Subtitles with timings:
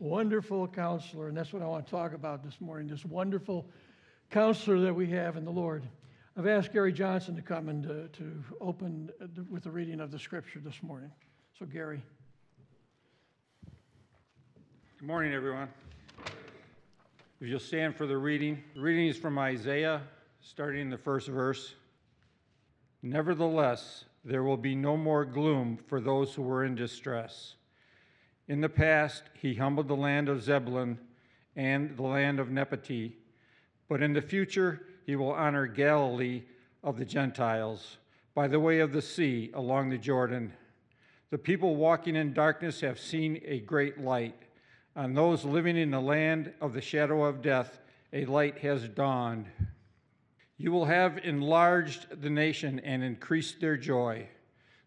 [0.00, 1.28] Wonderful counselor.
[1.28, 3.66] And that's what I want to talk about this morning this wonderful
[4.30, 5.86] counselor that we have in the Lord.
[6.38, 9.10] I've asked Gary Johnson to come and to, to open
[9.50, 11.10] with the reading of the scripture this morning.
[11.58, 12.02] So, Gary.
[14.98, 15.68] Good morning, everyone.
[17.38, 20.00] If you'll stand for the reading, the reading is from Isaiah,
[20.40, 21.74] starting in the first verse.
[23.02, 27.56] Nevertheless, there will be no more gloom for those who were in distress.
[28.50, 30.98] In the past, he humbled the land of Zebulun
[31.54, 33.16] and the land of Naphtali,
[33.88, 36.42] but in the future, he will honor Galilee
[36.82, 37.98] of the Gentiles
[38.34, 40.52] by the way of the sea along the Jordan.
[41.30, 44.34] The people walking in darkness have seen a great light.
[44.96, 47.78] On those living in the land of the shadow of death,
[48.12, 49.46] a light has dawned.
[50.56, 54.26] You will have enlarged the nation and increased their joy.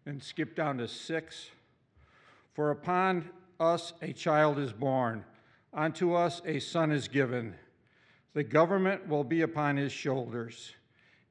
[0.04, 1.48] Then skip down to six.
[2.52, 5.24] For upon us a child is born,
[5.72, 7.54] unto us a son is given.
[8.32, 10.74] The government will be upon his shoulders,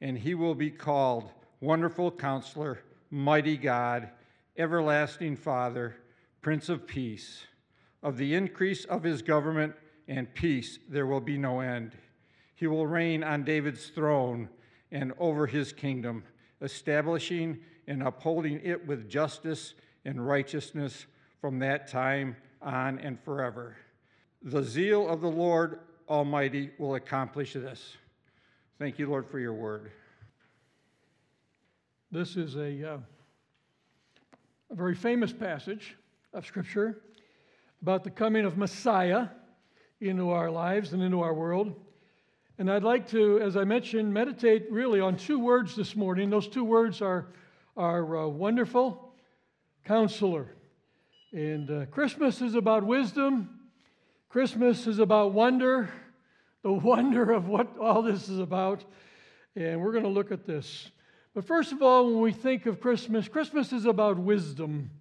[0.01, 4.09] and he will be called Wonderful Counselor, Mighty God,
[4.57, 5.95] Everlasting Father,
[6.41, 7.45] Prince of Peace.
[8.01, 9.75] Of the increase of his government
[10.07, 11.95] and peace there will be no end
[12.63, 14.47] he will reign on David's throne
[14.89, 16.23] and over his kingdom,
[16.61, 19.73] establishing and upholding it with justice
[20.05, 21.05] and righteousness
[21.43, 23.75] from that time on and forever.
[24.43, 27.97] The zeal of the Lord Almighty will accomplish this.
[28.79, 29.91] Thank you, Lord, for your word.
[32.11, 32.97] This is a, uh,
[34.71, 35.97] a very famous passage
[36.33, 37.01] of Scripture
[37.81, 39.27] about the coming of Messiah
[39.99, 41.75] into our lives and into our world.
[42.57, 46.29] And I'd like to, as I mentioned, meditate really on two words this morning.
[46.29, 47.33] Those two words are,
[47.75, 49.11] are uh, wonderful
[49.83, 50.47] counselor.
[51.33, 53.59] And uh, Christmas is about wisdom,
[54.29, 55.89] Christmas is about wonder,
[56.61, 58.85] the wonder of what all this is about.
[59.55, 60.91] And we're going to look at this.
[61.33, 64.91] But first of all, when we think of Christmas, Christmas is about wisdom.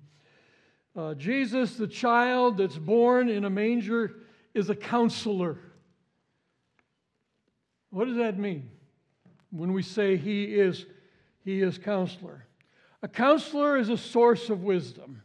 [0.96, 4.14] Uh, Jesus, the child that's born in a manger,
[4.54, 5.58] is a counselor.
[7.90, 8.70] What does that mean
[9.50, 10.86] when we say he is,
[11.44, 12.46] he is counselor?
[13.02, 15.22] A counselor is a source of wisdom.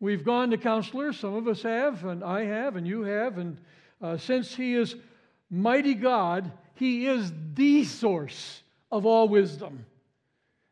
[0.00, 3.58] We've gone to counselors, some of us have, and I have, and you have, and
[4.00, 4.96] uh, since he is
[5.50, 9.84] mighty God, he is the source of all wisdom.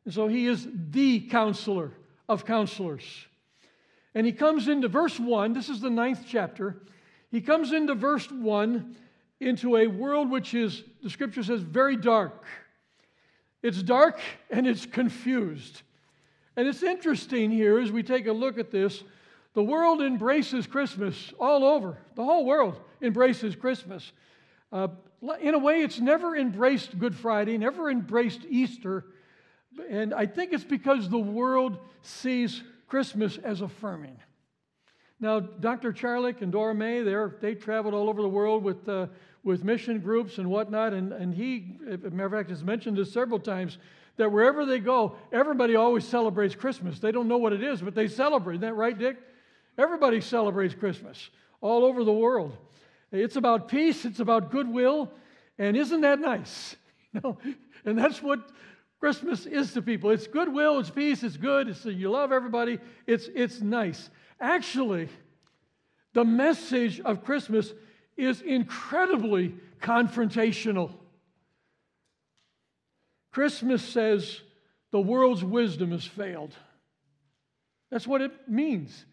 [0.06, 1.93] And so he is the counselor
[2.27, 3.05] of counselors.
[4.15, 6.77] And he comes into verse 1, this is the ninth chapter.
[7.31, 8.97] He comes into verse 1
[9.41, 12.45] into a world which is, the scripture says, very dark.
[13.62, 14.19] It's dark
[14.50, 15.83] and it's confused.
[16.56, 19.05] And it's interesting here as we take a look at this.
[19.58, 21.98] The world embraces Christmas all over.
[22.14, 24.12] The whole world embraces Christmas.
[24.70, 24.86] Uh,
[25.41, 29.06] in a way, it's never embraced Good Friday, never embraced Easter.
[29.91, 34.16] And I think it's because the world sees Christmas as affirming.
[35.18, 35.92] Now, Dr.
[35.92, 37.02] Charlick and Dora May,
[37.41, 39.08] they traveled all over the world with uh,
[39.42, 40.92] with mission groups and whatnot.
[40.92, 43.78] And, and he, as a matter of fact, has mentioned this several times
[44.18, 47.00] that wherever they go, everybody always celebrates Christmas.
[47.00, 48.54] They don't know what it is, but they celebrate.
[48.54, 49.16] Isn't that right, Dick?
[49.78, 51.31] Everybody celebrates Christmas
[51.61, 52.56] all over the world.
[53.12, 55.11] It's about peace, it's about goodwill,
[55.56, 56.77] and isn't that nice?
[57.15, 57.39] You know,
[57.87, 58.50] and that's what
[59.00, 60.11] Christmas is to people.
[60.11, 64.11] It's goodwill, it's peace, it's good, it's you love everybody, it's it's nice.
[64.39, 65.09] Actually,
[66.12, 67.72] the message of Christmas
[68.19, 70.93] is incredibly confrontational.
[73.33, 74.43] Christmas says
[74.91, 76.55] the world's wisdom has failed.
[77.91, 79.06] That's what it means.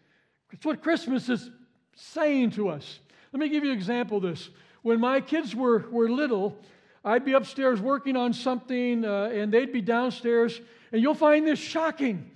[0.52, 1.50] It's what Christmas is
[1.94, 3.00] saying to us.
[3.32, 4.48] Let me give you an example of this.
[4.82, 6.56] When my kids were, were little,
[7.04, 10.60] I'd be upstairs working on something, uh, and they'd be downstairs,
[10.92, 12.30] and you'll find this shocking,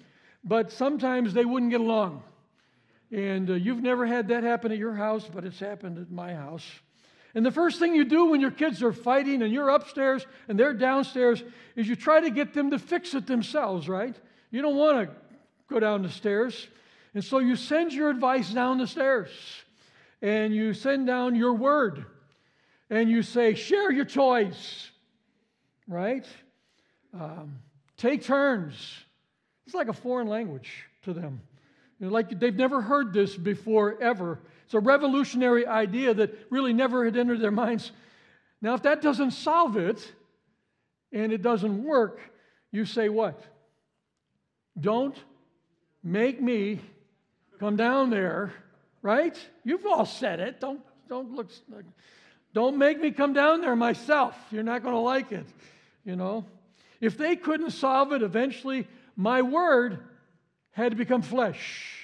[0.45, 2.23] but sometimes they wouldn't get along.
[3.13, 6.35] And uh, you've never had that happen at your house, but it's happened at my
[6.35, 6.65] house.
[7.35, 10.59] And the first thing you do when your kids are fighting and you're upstairs and
[10.59, 11.43] they're downstairs
[11.77, 14.17] is you try to get them to fix it themselves, right?
[14.51, 15.17] You don't want to
[15.69, 16.67] go down the stairs.
[17.15, 19.31] And so you send your advice down the stairs
[20.23, 22.05] and you send down your word
[22.89, 24.91] and you say, share your toys,
[25.89, 26.27] right?
[27.13, 27.59] Um,
[27.97, 28.75] take turns.
[29.67, 31.41] It's like a foreign language to them.
[31.99, 34.41] You know, like they've never heard this before, ever.
[34.65, 37.93] It's a revolutionary idea that really never had entered their minds.
[38.63, 40.13] Now, if that doesn't solve it
[41.13, 42.21] and it doesn't work,
[42.71, 43.43] you say what?
[44.79, 45.17] Don't
[46.03, 46.81] make me
[47.61, 48.53] come down there
[49.03, 49.37] right?
[49.65, 50.61] You've all said it.
[50.61, 51.51] Don't, don't look,
[52.53, 54.37] don't make me come down there myself.
[54.51, 55.47] You're not going to like it,
[56.05, 56.45] you know?
[57.01, 58.87] If they couldn't solve it, eventually
[59.17, 60.01] my word
[60.73, 61.97] had to become flesh.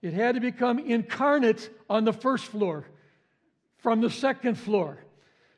[0.00, 2.86] It had to become incarnate on the first floor
[3.78, 4.98] from the second floor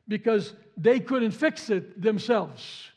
[0.08, 2.90] because they couldn't fix it themselves.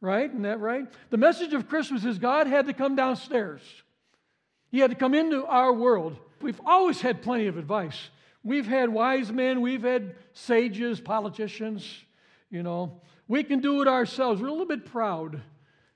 [0.00, 0.30] Right?
[0.30, 0.86] Isn't that right?
[1.10, 3.60] The message of Christmas is God had to come downstairs.
[4.70, 6.16] He had to come into our world.
[6.40, 8.10] We've always had plenty of advice.
[8.42, 11.86] We've had wise men, we've had sages, politicians,
[12.50, 13.00] you know.
[13.28, 14.40] We can do it ourselves.
[14.40, 15.40] We're a little bit proud.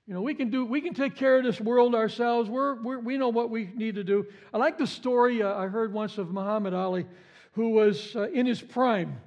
[0.07, 2.51] You know, we can do, we can take care of this world ourselves.
[2.51, 4.27] We're, we're we know what we need to do.
[4.53, 7.07] I like the story uh, I heard once of Muhammad Ali,
[7.53, 9.19] who was uh, in his prime.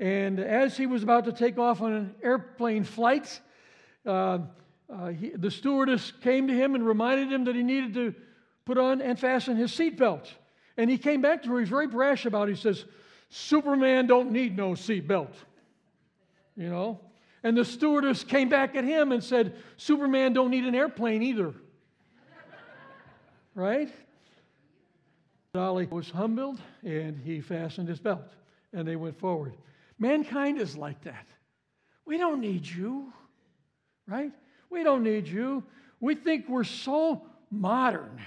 [0.00, 3.40] And as he was about to take off on an airplane flight,
[4.08, 4.38] uh,
[4.92, 8.14] uh he, the stewardess came to him and reminded him that he needed to
[8.64, 10.26] put on and fasten his seatbelt.
[10.76, 11.60] And he came back to her.
[11.60, 12.56] He's very brash about it.
[12.56, 12.84] He says,
[13.30, 15.32] Superman don't need no seatbelt.
[16.56, 17.00] You know?
[17.42, 21.54] And the stewardess came back at him and said, Superman don't need an airplane either.
[23.54, 23.90] right?
[25.54, 28.28] Ali was humbled and he fastened his belt
[28.72, 29.54] and they went forward.
[29.98, 31.26] Mankind is like that.
[32.04, 33.12] We don't need you,
[34.08, 34.32] right?
[34.70, 35.62] We don't need you.
[36.00, 38.20] We think we're so modern.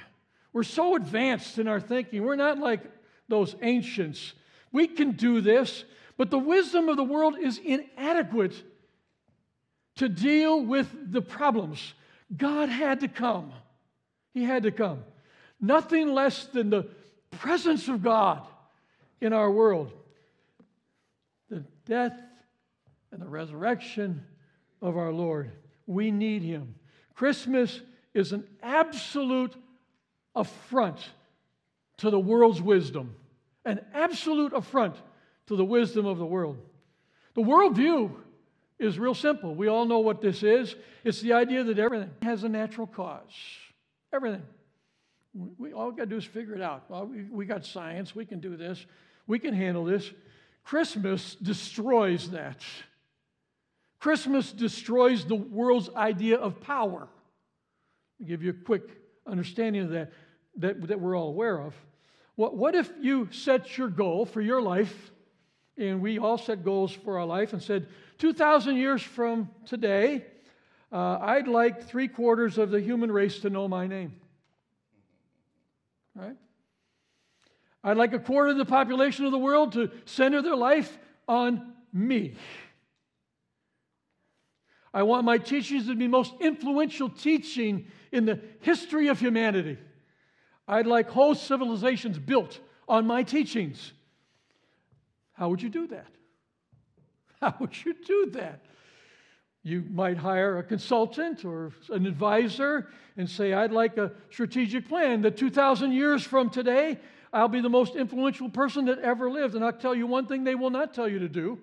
[0.53, 2.23] We're so advanced in our thinking.
[2.23, 2.81] We're not like
[3.27, 4.33] those ancients.
[4.71, 5.83] We can do this,
[6.17, 8.55] but the wisdom of the world is inadequate
[9.97, 11.93] to deal with the problems.
[12.35, 13.51] God had to come.
[14.33, 15.03] He had to come.
[15.59, 16.87] Nothing less than the
[17.31, 18.41] presence of God
[19.19, 19.91] in our world.
[21.49, 22.17] The death
[23.11, 24.25] and the resurrection
[24.81, 25.51] of our Lord.
[25.85, 26.75] We need Him.
[27.13, 27.81] Christmas
[28.13, 29.55] is an absolute
[30.35, 30.99] affront
[31.97, 33.15] to the world's wisdom,
[33.65, 34.95] an absolute affront
[35.47, 36.57] to the wisdom of the world.
[37.35, 38.11] The worldview
[38.79, 39.53] is real simple.
[39.53, 40.75] We all know what this is.
[41.03, 43.31] It's the idea that everything has a natural cause.
[44.11, 44.41] Everything.
[45.33, 46.89] We all got to do is figure it out.
[46.89, 48.15] Well, we, we got science.
[48.15, 48.85] We can do this.
[49.27, 50.11] We can handle this.
[50.63, 52.61] Christmas destroys that.
[54.01, 57.07] Christmas destroys the world's idea of power.
[58.19, 58.89] I'll give you a quick
[59.27, 60.11] understanding of that,
[60.57, 61.75] that, that we're all aware of.
[62.35, 65.11] What, what if you set your goal for your life,
[65.77, 67.87] and we all set goals for our life, and said,
[68.17, 70.25] 2,000 years from today,
[70.91, 74.15] uh, I'd like three quarters of the human race to know my name.
[76.15, 76.37] Right?
[77.83, 81.73] I'd like a quarter of the population of the world to center their life on
[81.93, 82.33] me.
[84.93, 89.77] I want my teachings to be most influential teaching in the history of humanity.
[90.67, 93.93] I'd like whole civilizations built on my teachings.
[95.33, 96.07] How would you do that?
[97.41, 98.65] How would you do that?
[99.63, 105.21] You might hire a consultant or an advisor and say, I'd like a strategic plan
[105.21, 106.99] that 2,000 years from today,
[107.31, 109.55] I'll be the most influential person that ever lived.
[109.55, 111.59] And I'll tell you one thing they will not tell you to do.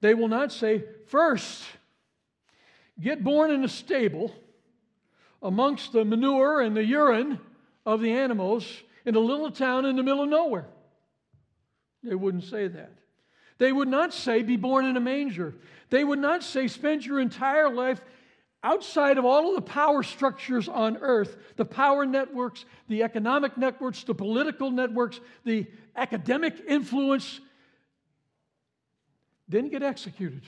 [0.00, 1.62] They will not say, first,
[3.00, 4.34] get born in a stable
[5.42, 7.38] amongst the manure and the urine
[7.84, 8.66] of the animals
[9.04, 10.66] in a little town in the middle of nowhere.
[12.02, 12.92] They wouldn't say that.
[13.58, 15.54] They would not say, be born in a manger.
[15.90, 18.00] They would not say, spend your entire life
[18.62, 24.04] outside of all of the power structures on earth the power networks, the economic networks,
[24.04, 25.66] the political networks, the
[25.96, 27.40] academic influence
[29.50, 30.42] then get executed.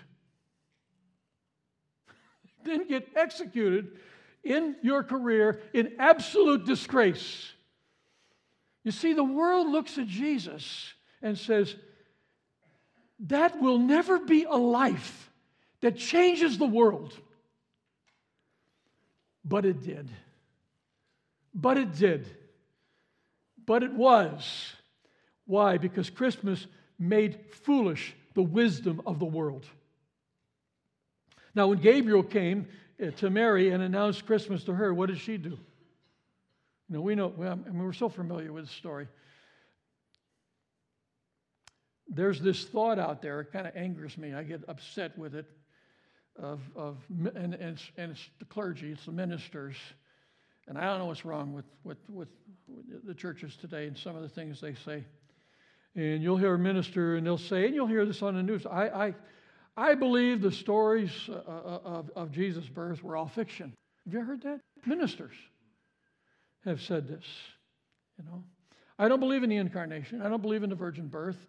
[2.64, 3.99] then get executed
[4.44, 7.52] in your career in absolute disgrace.
[8.85, 11.75] You see, the world looks at Jesus and says,
[13.26, 15.30] that will never be a life
[15.80, 17.14] that changes the world.
[19.44, 20.09] But it did.
[21.54, 22.26] But it did.
[23.64, 24.73] But it was.
[25.44, 25.78] Why?
[25.78, 26.66] Because Christmas
[26.99, 29.66] made foolish the wisdom of the world.
[31.54, 32.66] Now, when Gabriel came
[33.02, 35.50] uh, to Mary and announced Christmas to her, what did she do?
[36.88, 39.08] You know, we know, I mean, we're so familiar with the story
[42.14, 44.34] there's this thought out there, it kind of angers me.
[44.34, 45.46] I get upset with it,
[46.38, 49.76] of, of and, and, it's, and it's the clergy, it's the ministers.
[50.68, 52.28] And I don't know what's wrong with, with, with
[53.04, 55.04] the churches today and some of the things they say.
[55.94, 58.64] And you'll hear a minister and they'll say, and you'll hear this on the news
[58.66, 59.14] I, I,
[59.76, 63.75] I believe the stories uh, uh, of, of Jesus' birth were all fiction.
[64.04, 64.61] Have you heard that?
[64.87, 65.34] Ministers
[66.64, 67.25] have said this.
[68.18, 68.42] You know,
[68.99, 70.22] I don't believe in the incarnation.
[70.22, 71.46] I don't believe in the virgin birth.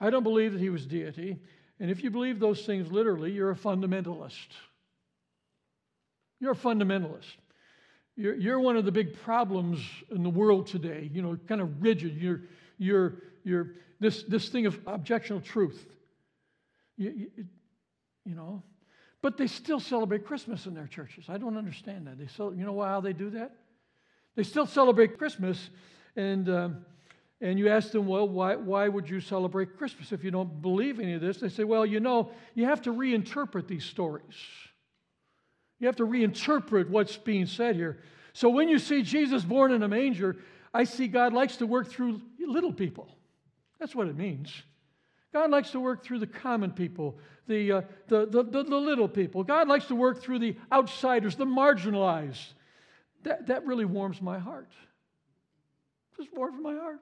[0.00, 1.38] I don't believe that he was deity.
[1.80, 4.48] And if you believe those things literally, you're a fundamentalist.
[6.40, 7.36] You're a fundamentalist.
[8.16, 11.82] You're, you're one of the big problems in the world today, you know, kind of
[11.82, 12.16] rigid.
[12.16, 12.42] You're,
[12.78, 15.86] you're, you're this, this thing of objectional truth.
[16.96, 17.44] You, you,
[18.24, 18.62] you know,
[19.22, 21.26] but they still celebrate Christmas in their churches.
[21.28, 22.18] I don't understand that.
[22.18, 23.52] They still, you know how they do that?
[24.34, 25.70] They still celebrate Christmas,
[26.14, 26.84] and um,
[27.40, 30.98] and you ask them, well, why, why would you celebrate Christmas if you don't believe
[30.98, 31.38] any of this?
[31.38, 34.34] They say, well, you know, you have to reinterpret these stories.
[35.78, 37.98] You have to reinterpret what's being said here.
[38.32, 40.36] So when you see Jesus born in a manger,
[40.72, 43.08] I see God likes to work through little people.
[43.78, 44.52] That's what it means.
[45.32, 49.08] God likes to work through the common people, the, uh, the, the, the, the, little
[49.08, 49.44] people.
[49.44, 52.54] God likes to work through the outsiders, the marginalized.
[53.24, 54.70] That, that really warms my heart.
[56.16, 57.00] Just warms my heart.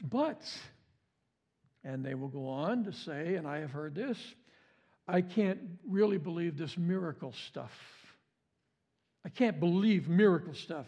[0.00, 0.42] But,
[1.82, 4.18] and they will go on to say, and I have heard this,
[5.08, 7.72] I can't really believe this miracle stuff.
[9.24, 10.86] I can't believe miracle stuff.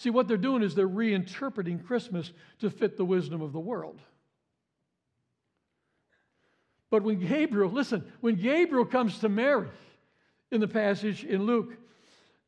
[0.00, 4.00] See, what they're doing is they're reinterpreting Christmas to fit the wisdom of the world.
[6.88, 9.68] But when Gabriel, listen, when Gabriel comes to Mary
[10.50, 11.76] in the passage in Luke,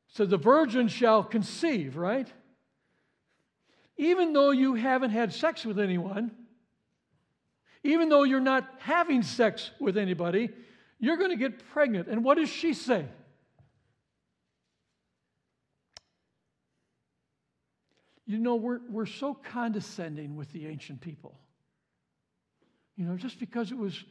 [0.08, 2.26] says the virgin shall conceive, right?
[3.98, 6.30] Even though you haven't had sex with anyone,
[7.84, 10.48] even though you're not having sex with anybody,
[10.98, 12.08] you're going to get pregnant.
[12.08, 13.04] And what does she say?
[18.26, 21.34] You know, we're, we're so condescending with the ancient people.
[22.96, 24.04] You know, just because it was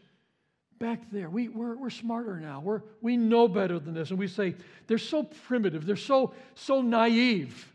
[0.80, 2.60] back there, we, we're, we're smarter now.
[2.60, 4.10] We're, we know better than this.
[4.10, 4.56] And we say,
[4.88, 7.72] they're so primitive, they're so, so naive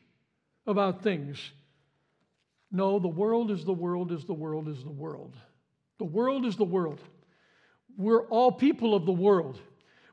[0.66, 1.38] about things.
[2.72, 5.34] No, the world is the world is the world is the world.
[5.98, 7.00] The world is the world.
[7.96, 9.58] We're all people of the world.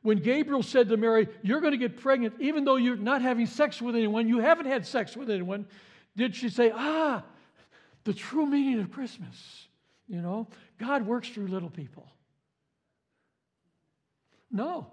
[0.03, 3.47] When Gabriel said to Mary, You're going to get pregnant, even though you're not having
[3.47, 5.65] sex with anyone, you haven't had sex with anyone,
[6.15, 7.23] did she say, Ah,
[8.03, 9.67] the true meaning of Christmas?
[10.07, 12.07] You know, God works through little people.
[14.51, 14.87] No.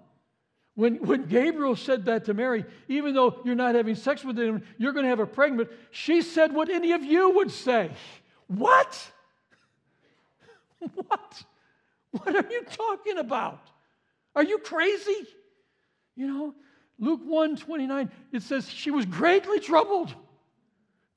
[0.75, 4.63] When, when Gabriel said that to Mary, even though you're not having sex with him,
[4.77, 7.91] you're going to have a pregnant, she said what any of you would say.
[8.47, 9.11] What?
[10.95, 11.43] What?
[12.11, 13.61] What are you talking about?
[14.35, 15.27] Are you crazy?
[16.15, 16.55] You know,
[16.99, 20.13] Luke 1 29, it says she was greatly troubled.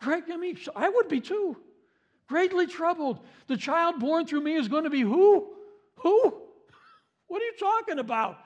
[0.01, 1.57] Great, I mean, I would be too.
[2.29, 3.21] Greatly troubled.
[3.47, 5.49] The child born through me is going to be who?
[5.97, 6.35] Who?
[7.27, 8.39] What are you talking about?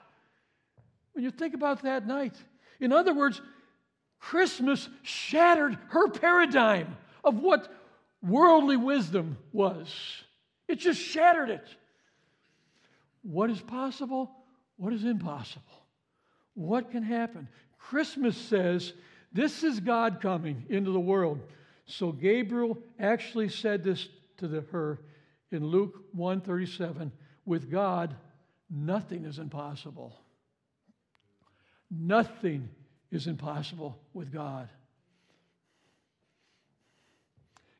[1.18, 2.36] when you think about that night.
[2.78, 3.42] In other words,
[4.20, 7.74] Christmas shattered her paradigm of what
[8.22, 9.92] worldly wisdom was.
[10.68, 11.66] It just shattered it.
[13.22, 14.30] What is possible?
[14.76, 15.64] What is impossible?
[16.54, 17.48] What can happen?
[17.80, 18.92] Christmas says
[19.38, 21.38] this is God coming into the world.
[21.86, 24.98] So Gabriel actually said this to the, her
[25.52, 27.12] in Luke 137
[27.46, 28.16] with God
[28.68, 30.12] nothing is impossible.
[31.88, 32.68] Nothing
[33.12, 34.68] is impossible with God.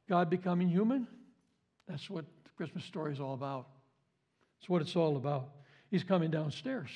[0.09, 1.09] God becoming human,
[1.89, 3.67] that's what the Christmas story is all about.
[4.61, 5.49] That's what it's all about.
[5.91, 6.91] He's coming downstairs.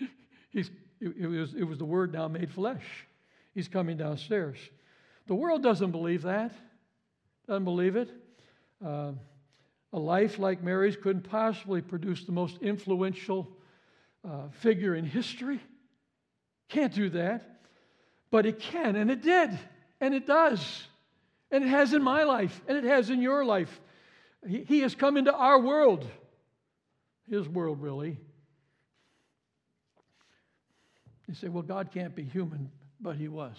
[0.50, 0.70] He's,
[1.02, 2.82] it, it, was, it was the Word now made flesh.
[3.54, 4.58] He's coming downstairs.
[5.26, 6.52] The world doesn't believe that,
[7.46, 8.10] doesn't believe it.
[8.84, 9.12] Uh,
[9.92, 13.48] a life like Mary's couldn't possibly produce the most influential
[14.28, 15.60] uh, figure in history.
[16.68, 17.60] Can't do that.
[18.30, 19.56] But it can, and it did,
[20.00, 20.82] and it does.
[21.52, 23.80] And it has in my life, and it has in your life.
[24.44, 26.04] He, he has come into our world,
[27.30, 28.18] his world, really.
[31.28, 32.70] You say, well, God can't be human,
[33.00, 33.56] but he was.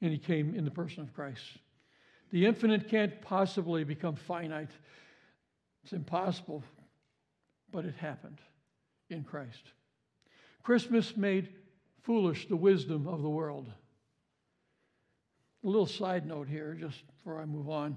[0.00, 1.42] And he came in the person of Christ.
[2.30, 4.70] The infinite can't possibly become finite.
[5.84, 6.62] It's impossible,
[7.70, 8.40] but it happened
[9.08, 9.62] in Christ.
[10.62, 11.48] Christmas made
[12.02, 13.70] foolish the wisdom of the world.
[15.64, 17.96] A little side note here, just before I move on.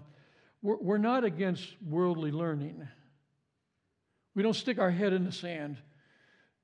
[0.61, 2.85] We're, not against worldly learning.
[4.35, 5.77] We don't stick our head in the sand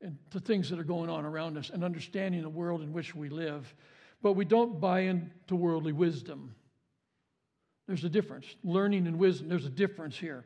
[0.02, 3.16] and to things that are going on around us and understanding the world in which
[3.16, 3.74] we live,
[4.22, 6.56] but we don't buy into worldly wisdom.
[7.88, 8.46] There's a difference.
[8.64, 10.46] Learning and wisdom, there's a difference here.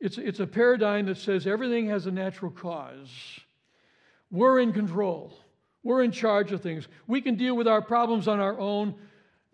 [0.00, 3.10] It's, it's a paradigm that says everything has a natural cause.
[4.30, 5.32] We're in control.
[5.84, 6.88] We're in charge of things.
[7.06, 8.94] We can deal with our problems on our own.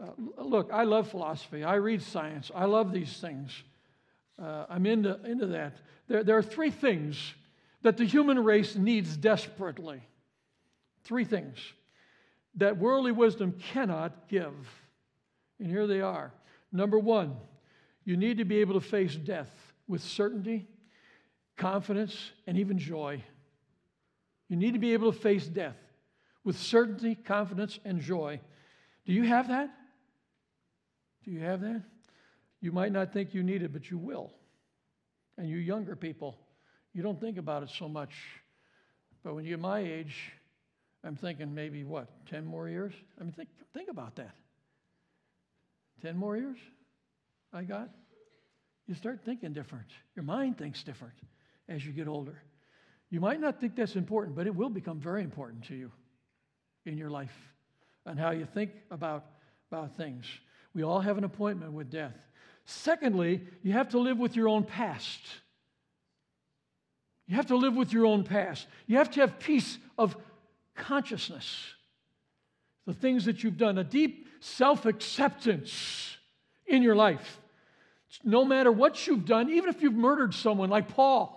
[0.00, 1.64] Uh, look, I love philosophy.
[1.64, 2.50] I read science.
[2.54, 3.50] I love these things.
[4.40, 5.76] Uh, I'm into, into that.
[6.06, 7.34] There, there are three things
[7.82, 10.02] that the human race needs desperately.
[11.04, 11.58] Three things
[12.56, 14.54] that worldly wisdom cannot give.
[15.58, 16.32] And here they are.
[16.72, 17.36] Number one,
[18.04, 19.50] you need to be able to face death
[19.86, 20.66] with certainty,
[21.56, 23.22] confidence, and even joy.
[24.48, 25.76] You need to be able to face death
[26.44, 28.40] with certainty, confidence, and joy.
[29.06, 29.70] Do you have that?
[31.24, 31.82] Do you have that?
[32.60, 34.32] You might not think you need it, but you will.
[35.36, 36.36] And you younger people,
[36.94, 38.12] you don't think about it so much.
[39.22, 40.16] But when you're my age,
[41.04, 42.92] I'm thinking maybe what, 10 more years?
[43.20, 44.34] I mean, think, think about that.
[46.02, 46.58] 10 more years
[47.52, 47.88] I got?
[48.88, 49.86] you start thinking different.
[50.16, 51.14] Your mind thinks different
[51.68, 52.42] as you get older.
[53.10, 55.92] You might not think that's important, but it will become very important to you
[56.86, 57.36] in your life
[58.06, 59.26] and how you think about,
[59.70, 60.24] about things.
[60.74, 62.16] We all have an appointment with death.
[62.64, 65.20] Secondly, you have to live with your own past.
[67.28, 68.66] You have to live with your own past.
[68.86, 70.16] You have to have peace of
[70.74, 71.74] consciousness.
[72.86, 76.16] The things that you've done, a deep self acceptance
[76.66, 77.38] in your life
[78.24, 81.34] no matter what you've done, even if you've murdered someone like Paul,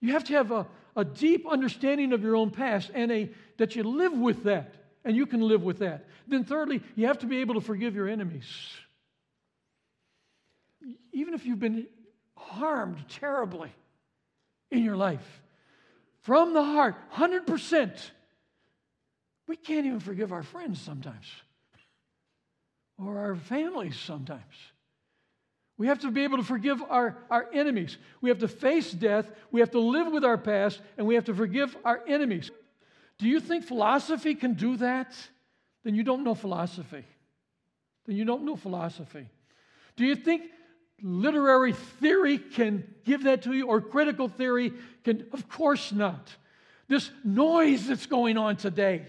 [0.00, 3.74] you have to have a, a deep understanding of your own past and a, that
[3.74, 4.74] you live with that,
[5.04, 6.06] and you can live with that.
[6.28, 8.46] Then, thirdly, you have to be able to forgive your enemies.
[11.12, 11.86] Even if you've been
[12.36, 13.72] harmed terribly
[14.70, 15.42] in your life,
[16.22, 18.10] from the heart, 100%,
[19.46, 21.26] we can't even forgive our friends sometimes
[22.98, 24.42] or our families sometimes.
[25.78, 27.98] We have to be able to forgive our, our enemies.
[28.22, 29.30] We have to face death.
[29.50, 32.50] We have to live with our past, and we have to forgive our enemies.
[33.18, 35.14] Do you think philosophy can do that?
[35.84, 37.04] Then you don't know philosophy.
[38.06, 39.28] Then you don't know philosophy.
[39.96, 40.44] Do you think
[41.02, 44.72] literary theory can give that to you, or critical theory
[45.04, 45.26] can?
[45.32, 46.34] Of course not.
[46.88, 49.06] This noise that's going on today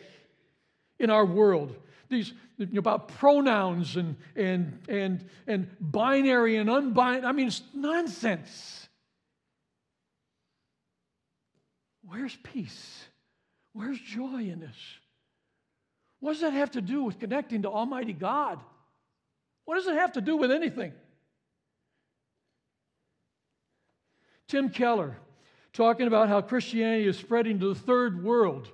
[0.99, 1.75] in our world,
[2.09, 2.33] these
[2.75, 7.23] about pronouns and and and and binary and unbinary.
[7.23, 8.89] I mean, it's nonsense.
[12.03, 13.05] Where's peace?
[13.73, 14.77] Where's joy in this?
[16.19, 18.59] What does that have to do with connecting to Almighty God?
[19.65, 20.93] What does it have to do with anything?
[24.47, 25.17] Tim Keller,
[25.73, 28.69] talking about how Christianity is spreading to the third world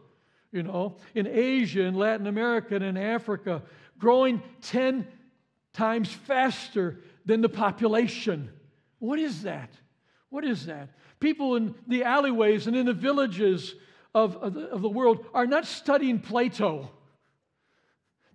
[0.53, 3.63] you know, in Asia, in Latin America, and in Africa,
[3.97, 5.05] growing 10
[5.73, 8.49] times faster than the population.
[8.99, 9.71] What is that?
[10.29, 10.89] What is that?
[11.19, 13.73] People in the alleyways and in the villages
[14.13, 16.91] of, of, the, of the world are not studying Plato.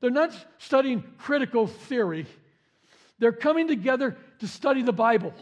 [0.00, 2.26] They're not studying critical theory.
[3.20, 5.34] They're coming together to study the Bible.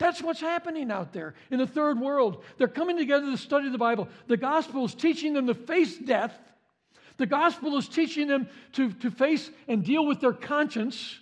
[0.00, 2.42] That's what's happening out there in the third world.
[2.56, 4.08] They're coming together to study the Bible.
[4.28, 6.32] The gospel is teaching them to face death.
[7.18, 11.20] The gospel is teaching them to, to face and deal with their conscience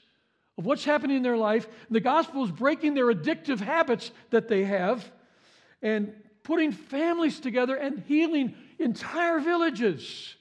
[0.56, 1.66] of what's happening in their life.
[1.90, 5.04] The gospel is breaking their addictive habits that they have
[5.82, 6.14] and
[6.44, 10.36] putting families together and healing entire villages.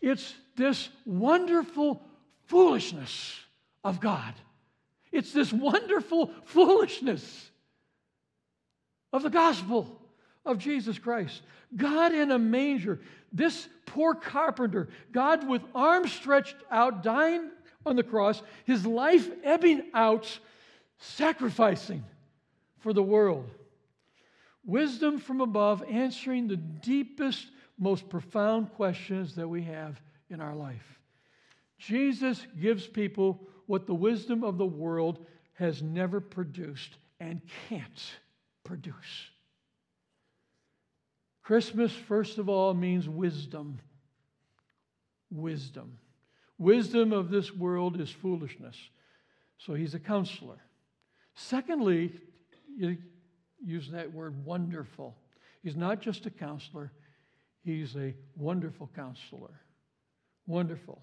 [0.00, 2.02] It's this wonderful
[2.48, 3.38] foolishness
[3.84, 4.34] of God.
[5.14, 7.50] It's this wonderful foolishness
[9.12, 10.00] of the gospel
[10.44, 11.40] of Jesus Christ.
[11.76, 13.00] God in a manger,
[13.32, 17.48] this poor carpenter, God with arms stretched out, dying
[17.86, 20.36] on the cross, his life ebbing out,
[20.98, 22.04] sacrificing
[22.80, 23.48] for the world.
[24.66, 27.46] Wisdom from above, answering the deepest,
[27.78, 30.98] most profound questions that we have in our life.
[31.78, 35.24] Jesus gives people what the wisdom of the world
[35.54, 38.12] has never produced and can't
[38.64, 39.30] produce.
[41.42, 43.78] Christmas, first of all, means wisdom.
[45.30, 45.98] Wisdom.
[46.58, 48.76] Wisdom of this world is foolishness.
[49.58, 50.58] So he's a counselor.
[51.34, 52.12] Secondly,
[52.76, 52.96] you
[53.64, 55.16] use that word wonderful.
[55.62, 56.92] He's not just a counselor,
[57.62, 59.60] he's a wonderful counselor.
[60.46, 61.00] Wonderful.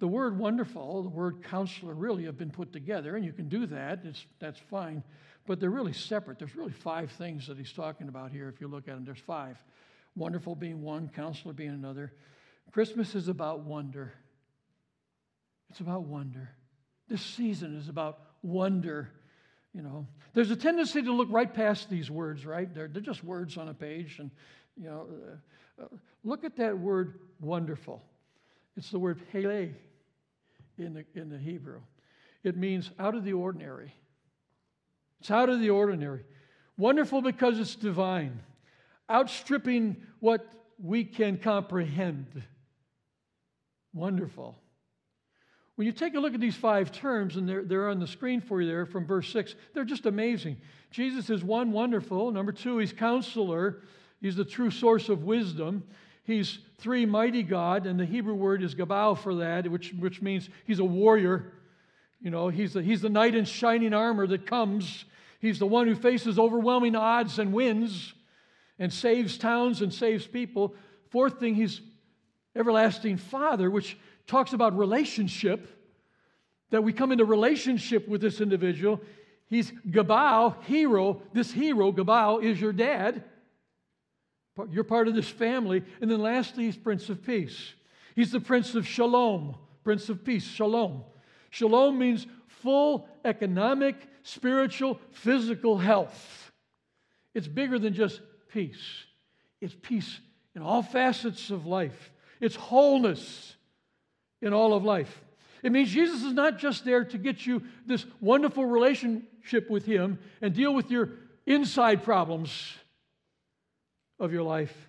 [0.00, 3.66] The word wonderful, the word counselor really have been put together, and you can do
[3.66, 4.00] that.
[4.04, 5.02] It's, that's fine.
[5.44, 6.38] But they're really separate.
[6.38, 9.04] There's really five things that he's talking about here if you look at them.
[9.04, 9.56] There's five.
[10.14, 12.12] Wonderful being one, counselor being another.
[12.70, 14.12] Christmas is about wonder.
[15.70, 16.50] It's about wonder.
[17.08, 19.10] This season is about wonder.
[19.74, 22.72] You know, there's a tendency to look right past these words, right?
[22.72, 24.18] They're, they're just words on a page.
[24.18, 24.30] And,
[24.76, 25.08] you know,
[25.80, 25.88] uh, uh,
[26.24, 28.02] look at that word wonderful.
[28.76, 29.70] It's the word pele
[30.78, 31.80] in the, in the Hebrew.
[32.42, 33.92] It means out of the ordinary.
[35.20, 36.24] It's out of the ordinary.
[36.76, 38.40] Wonderful because it's divine,
[39.10, 40.46] outstripping what
[40.82, 42.42] we can comprehend.
[43.92, 44.56] Wonderful.
[45.74, 48.40] When you take a look at these five terms, and they're, they're on the screen
[48.40, 50.56] for you there from verse 6, they're just amazing.
[50.90, 52.32] Jesus is one, wonderful.
[52.32, 53.82] Number two, he's counselor.
[54.20, 55.84] He's the true source of wisdom.
[56.28, 60.50] He's three, mighty God, and the Hebrew word is gabal for that, which, which means
[60.66, 61.54] he's a warrior.
[62.20, 65.06] You know, he's the, he's the knight in shining armor that comes.
[65.40, 68.12] He's the one who faces overwhelming odds and wins
[68.78, 70.74] and saves towns and saves people.
[71.08, 71.80] Fourth thing, he's
[72.54, 75.66] everlasting Father, which talks about relationship,
[76.68, 79.00] that we come into relationship with this individual.
[79.46, 81.22] He's Gabal, hero.
[81.32, 83.24] This hero, Gabal, is your dad.
[84.70, 85.84] You're part of this family.
[86.00, 87.74] And then lastly, he's Prince of Peace.
[88.14, 91.04] He's the Prince of Shalom, Prince of Peace, Shalom.
[91.50, 96.52] Shalom means full economic, spiritual, physical health.
[97.34, 99.04] It's bigger than just peace,
[99.60, 100.18] it's peace
[100.56, 103.54] in all facets of life, it's wholeness
[104.42, 105.22] in all of life.
[105.62, 110.18] It means Jesus is not just there to get you this wonderful relationship with Him
[110.40, 111.10] and deal with your
[111.46, 112.74] inside problems
[114.18, 114.88] of your life.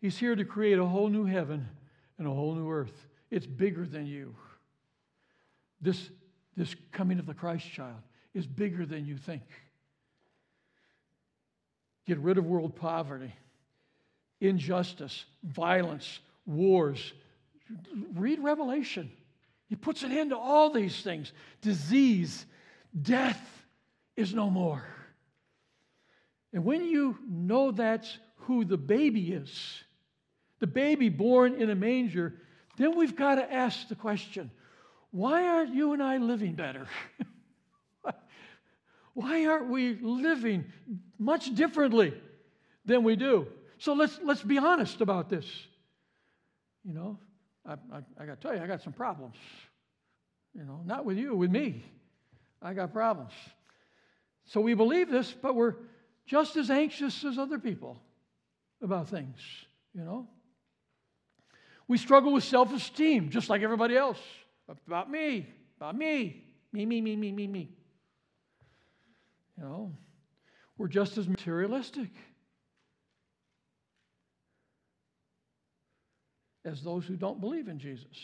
[0.00, 1.68] He's here to create a whole new heaven
[2.18, 3.06] and a whole new earth.
[3.30, 4.34] It's bigger than you.
[5.80, 6.10] This,
[6.56, 8.00] this coming of the Christ child
[8.34, 9.42] is bigger than you think.
[12.06, 13.32] Get rid of world poverty,
[14.40, 17.12] injustice, violence, wars.
[18.14, 19.10] Read Revelation.
[19.68, 21.32] He puts an end to all these things.
[21.62, 22.44] Disease,
[23.00, 23.40] death
[24.16, 24.84] is no more.
[26.52, 29.82] And when you know that's who the baby is,
[30.60, 32.34] the baby born in a manger,
[32.76, 34.50] then we've got to ask the question
[35.10, 36.86] why aren't you and I living better?
[39.14, 40.64] why aren't we living
[41.18, 42.14] much differently
[42.86, 43.46] than we do?
[43.76, 45.44] So let's, let's be honest about this.
[46.82, 47.18] You know,
[47.66, 49.36] I, I, I got to tell you, I got some problems.
[50.54, 51.84] You know, not with you, with me.
[52.62, 53.32] I got problems.
[54.46, 55.74] So we believe this, but we're
[56.26, 58.00] just as anxious as other people
[58.82, 59.38] about things,
[59.94, 60.26] you know.
[61.88, 64.20] We struggle with self esteem, just like everybody else.
[64.86, 67.70] About me, about me, me, me, me, me, me, me.
[69.58, 69.92] You know,
[70.78, 72.10] we're just as materialistic
[76.64, 78.16] as those who don't believe in Jesus.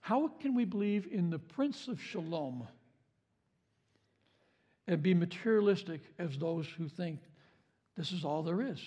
[0.00, 2.66] How can we believe in the Prince of Shalom
[4.88, 7.20] and be materialistic as those who think
[7.96, 8.80] this is all there is?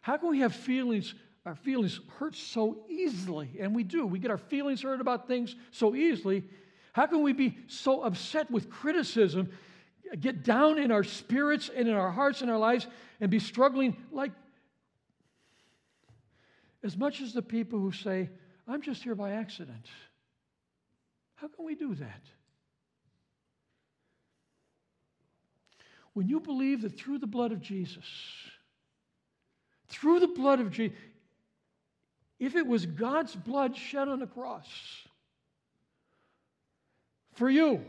[0.00, 3.50] How can we have feelings, our feelings hurt so easily?
[3.60, 4.06] And we do.
[4.06, 6.44] We get our feelings hurt about things so easily.
[6.92, 9.50] How can we be so upset with criticism,
[10.18, 12.86] get down in our spirits and in our hearts and our lives,
[13.20, 14.32] and be struggling like
[16.82, 18.30] as much as the people who say,
[18.66, 19.86] I'm just here by accident?
[21.34, 22.22] How can we do that?
[26.14, 28.04] When you believe that through the blood of Jesus,
[29.88, 30.96] through the blood of Jesus.
[32.38, 34.68] If it was God's blood shed on the cross
[37.34, 37.80] for you,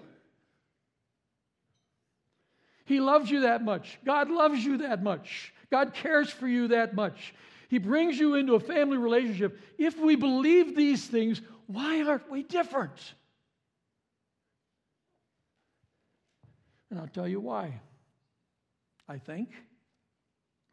[2.85, 3.99] He loves you that much.
[4.03, 5.53] God loves you that much.
[5.69, 7.35] God cares for you that much.
[7.69, 9.59] He brings you into a family relationship.
[9.77, 13.13] If we believe these things, why aren't we different?
[16.89, 17.79] And I'll tell you why.
[19.09, 19.49] I think.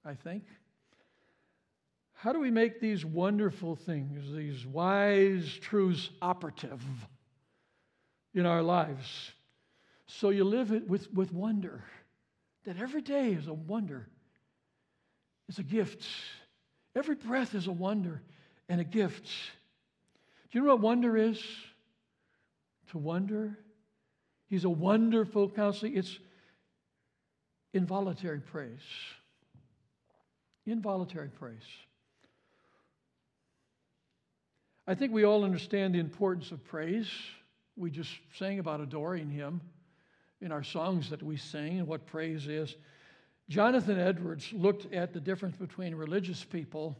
[0.05, 0.45] I think.
[2.13, 6.83] How do we make these wonderful things, these wise truths, operative
[8.35, 9.33] in our lives?
[10.07, 11.83] So you live it with, with wonder,
[12.65, 14.07] that every day is a wonder,
[15.49, 16.07] it's a gift.
[16.95, 18.23] Every breath is a wonder
[18.69, 19.27] and a gift.
[20.51, 21.43] Do you know what wonder is?
[22.91, 23.59] To wonder.
[24.49, 25.93] He's a wonderful counselor.
[25.95, 26.19] It's
[27.77, 28.81] involuntary praise.
[30.67, 31.63] Involuntary praise.
[34.87, 37.09] I think we all understand the importance of praise.
[37.77, 39.61] We just sang about adoring Him
[40.41, 42.77] in our songs that we sing and what praise is.
[43.49, 46.97] Jonathan Edwards looked at the difference between religious people,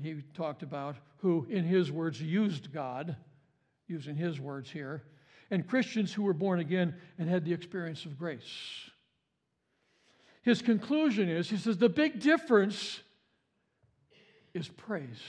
[0.00, 3.16] he talked about, who, in his words, used God,
[3.86, 5.02] using his words here,
[5.50, 8.90] and Christians who were born again and had the experience of grace.
[10.42, 13.00] His conclusion is he says, the big difference
[14.54, 15.22] is praise.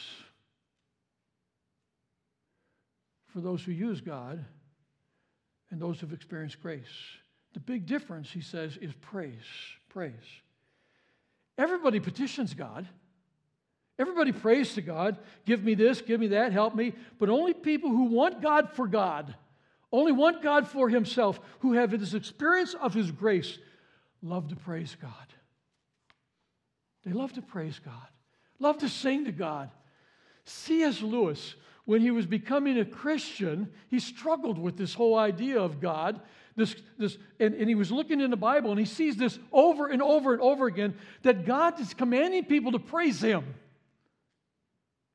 [3.28, 4.44] For those who use God
[5.72, 6.82] and those who've experienced grace.
[7.54, 9.46] The big difference, he says, is praise.
[9.90, 10.14] Praise.
[11.58, 12.88] Everybody petitions God.
[14.00, 16.94] Everybody prays to God, give me this, give me that, help me.
[17.20, 19.36] But only people who want God for God,
[19.92, 23.60] only want God for Himself, who have this experience of His grace,
[24.24, 25.12] love to praise God.
[27.06, 28.08] They love to praise God,
[28.60, 29.70] love to sing to God.
[30.46, 31.02] C.S.
[31.02, 31.56] Lewis,
[31.86, 36.20] when he was becoming a Christian, he struggled with this whole idea of God.
[36.56, 39.88] This, this, and, and he was looking in the Bible and he sees this over
[39.88, 43.44] and over and over again that God is commanding people to praise Him.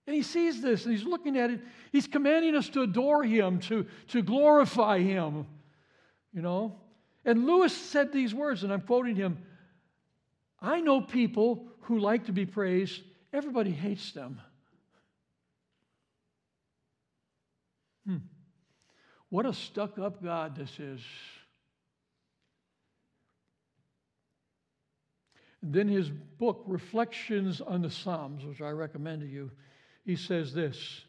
[0.08, 1.60] And he sees this and he's looking at it.
[1.92, 5.46] He's commanding us to adore him, to, to glorify him.
[6.32, 6.76] You know?
[7.24, 9.38] And Lewis said these words, and I'm quoting him
[10.60, 13.02] I know people who like to be praised,
[13.32, 14.40] everybody hates them.
[18.06, 18.16] Hmm.
[19.28, 21.00] What a stuck up God this is.
[25.62, 29.50] Then his book, Reflections on the Psalms, which I recommend to you,
[30.04, 31.04] he says this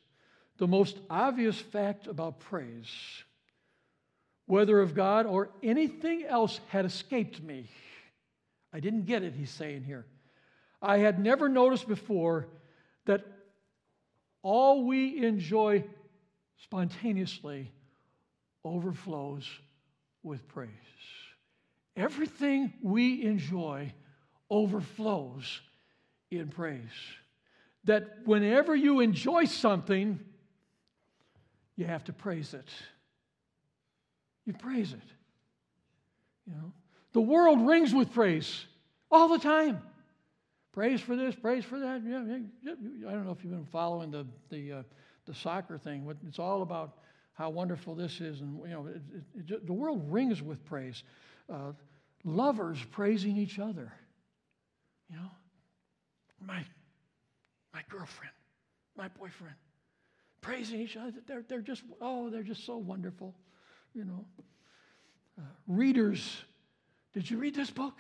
[0.58, 2.89] The most obvious fact about praise,
[4.50, 7.70] whether of God or anything else, had escaped me.
[8.74, 10.08] I didn't get it, he's saying here.
[10.82, 12.48] I had never noticed before
[13.06, 13.24] that
[14.42, 15.84] all we enjoy
[16.64, 17.72] spontaneously
[18.66, 19.48] overflows
[20.24, 20.72] with praise.
[21.96, 23.94] Everything we enjoy
[24.50, 25.62] overflows
[26.32, 26.82] in praise
[27.84, 30.20] that whenever you enjoy something,
[31.76, 32.68] you have to praise it.
[34.45, 34.99] You praise it.
[36.47, 36.73] You know,
[37.13, 38.65] the world rings with praise
[39.12, 39.82] all the time.
[40.71, 42.02] Praise for this, praise for that.
[42.06, 42.23] Yeah,
[42.63, 44.84] yeah, I don't know if you've been following the the uh,
[45.25, 46.12] the soccer thing.
[46.28, 46.97] It's all about
[47.34, 51.04] how wonderful this is, and you know, it, it, it, the world rings with praise.
[51.52, 51.71] Uh,
[52.23, 53.91] lovers praising each other.
[55.10, 55.30] You know,
[56.45, 56.63] my
[57.73, 58.34] my girlfriend,
[58.97, 59.56] my boyfriend,
[60.41, 61.13] praising each other.
[61.28, 63.36] They're, they're just, oh, they're just so wonderful,
[64.00, 64.26] you know.
[65.38, 66.38] Uh, readers,
[67.14, 67.96] did you read this book?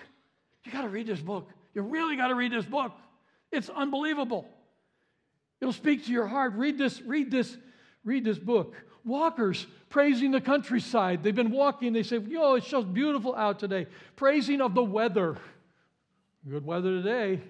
[0.63, 1.49] You got to read this book.
[1.73, 2.93] You really got to read this book.
[3.51, 4.47] It's unbelievable.
[5.59, 6.53] It'll speak to your heart.
[6.53, 7.57] Read this, read this,
[8.05, 8.75] read this book.
[9.03, 11.21] Walkers praising the countryside.
[11.21, 11.91] They've been walking.
[11.91, 13.85] They say, Yo, it's just beautiful out today.
[14.15, 15.35] Praising of the weather.
[16.49, 17.41] Good weather today.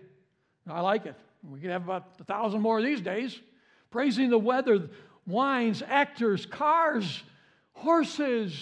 [0.67, 1.15] I like it.
[1.47, 3.39] We could have about a thousand more these days.
[3.91, 4.89] Praising the weather,
[5.27, 7.23] wines, actors, cars,
[7.79, 8.53] horses,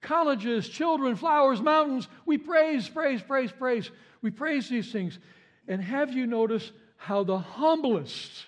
[0.00, 2.08] colleges, children, flowers, mountains.
[2.26, 3.90] We praise, praise, praise, praise.
[4.20, 5.18] We praise these things.
[5.68, 8.46] And have you noticed how the humblest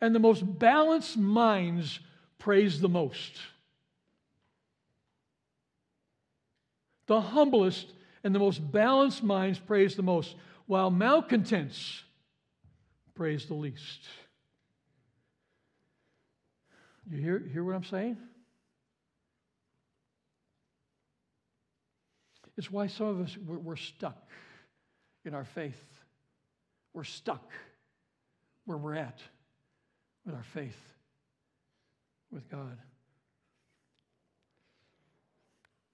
[0.00, 2.00] and the most balanced minds
[2.38, 3.38] praise the most?
[7.06, 12.02] The humblest and the most balanced minds praise the most, while malcontents
[13.14, 14.08] praise the least.
[17.10, 18.16] You hear, hear what I'm saying?
[22.56, 24.28] It's why some of us, we're, we're stuck
[25.24, 25.82] in our faith.
[26.92, 27.50] We're stuck
[28.64, 29.18] where we're at
[30.24, 30.78] with our faith
[32.30, 32.78] with God.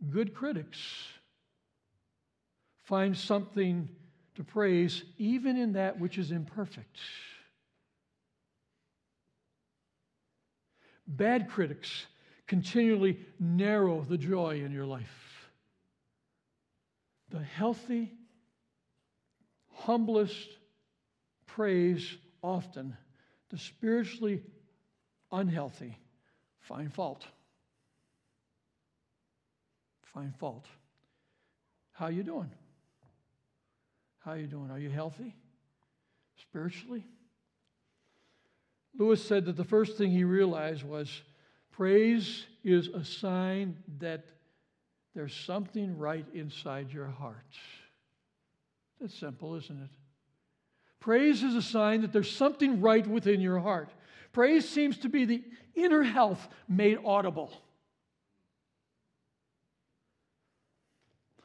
[0.08, 0.78] Good critics
[2.84, 3.88] find something
[4.34, 6.98] to praise even in that which is imperfect.
[11.06, 12.06] Bad critics
[12.46, 15.29] continually narrow the joy in your life.
[17.30, 18.12] The healthy,
[19.72, 20.48] humblest
[21.46, 22.96] praise often.
[23.50, 24.42] The spiritually
[25.30, 25.98] unhealthy
[26.60, 27.24] find fault.
[30.02, 30.66] Find fault.
[31.92, 32.50] How you doing?
[34.20, 34.70] How you doing?
[34.70, 35.34] Are you healthy
[36.40, 37.04] spiritually?
[38.98, 41.22] Lewis said that the first thing he realized was
[41.70, 44.24] praise is a sign that
[45.14, 47.56] there's something right inside your heart.
[49.00, 49.90] That's simple, isn't it?
[51.00, 53.90] Praise is a sign that there's something right within your heart.
[54.32, 55.42] Praise seems to be the
[55.74, 57.50] inner health made audible.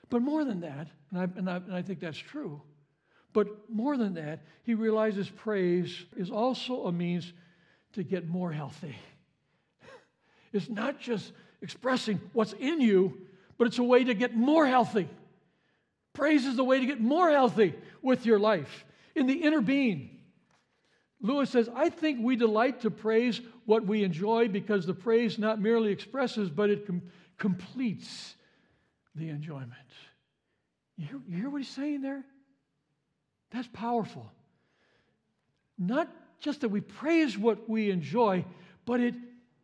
[0.10, 2.62] But more than that, and I, and I, and I think that's true,
[3.34, 7.34] but more than that, he realizes praise is also a means
[7.93, 8.95] to get more healthy.
[10.54, 13.25] It's not just expressing what's in you,
[13.58, 15.10] but it's a way to get more healthy.
[16.13, 20.12] Praise is the way to get more healthy with your life in the inner being.
[21.22, 25.60] Lewis says, I think we delight to praise what we enjoy because the praise not
[25.60, 27.02] merely expresses, but it com-
[27.38, 28.36] completes
[29.15, 29.72] the enjoyment.
[30.98, 32.24] You hear, you hear what he's saying there?
[33.52, 34.32] That's powerful.
[35.78, 38.46] Not just that we praise what we enjoy,
[38.86, 39.15] but it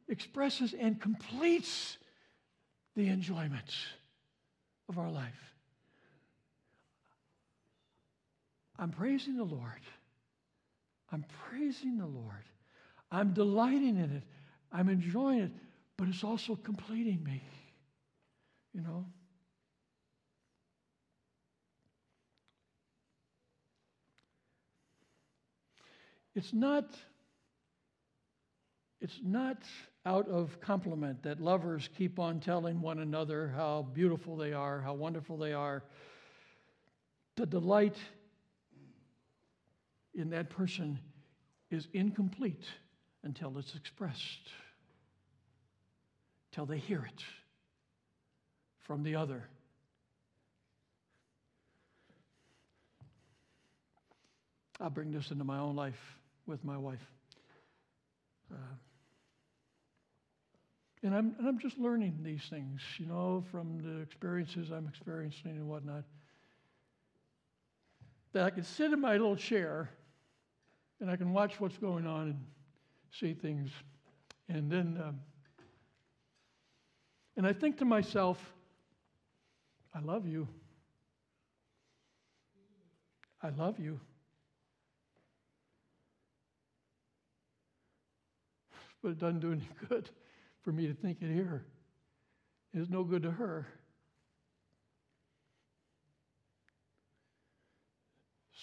[0.08, 1.98] expresses and completes
[2.96, 3.76] the enjoyments
[4.90, 5.34] of our life.
[8.78, 9.82] I'm praising the Lord.
[11.12, 12.44] I'm praising the Lord.
[13.12, 14.24] I'm delighting in it.
[14.72, 15.52] I'm enjoying it,
[15.98, 17.44] but it's also completing me.
[18.74, 19.06] You know?
[26.34, 26.86] It's not
[29.02, 29.58] it's not
[30.06, 34.94] out of compliment that lovers keep on telling one another how beautiful they are, how
[34.94, 35.84] wonderful they are.
[37.36, 37.98] The delight
[40.16, 41.00] in that person
[41.70, 42.66] is incomplete
[43.24, 44.50] until it's expressed,
[46.52, 47.24] till they hear it
[48.80, 49.46] from the other.
[54.80, 57.06] I'll bring this into my own life with my wife.
[58.52, 58.58] Uh,
[61.04, 65.52] and I'm, and I'm just learning these things, you know, from the experiences I'm experiencing
[65.52, 66.04] and whatnot.
[68.34, 69.90] That I can sit in my little chair
[71.00, 72.46] and I can watch what's going on and
[73.12, 73.72] see things.
[74.48, 75.20] And then, um,
[77.36, 78.54] and I think to myself,
[79.96, 80.48] I love you.
[83.42, 84.00] I love you.
[89.02, 90.08] But it doesn't do any good
[90.64, 91.66] for me to think it here.
[92.74, 93.68] It's no good to her.